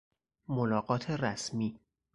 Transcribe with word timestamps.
ملاقات 0.47 1.09
رسمی 1.11 1.79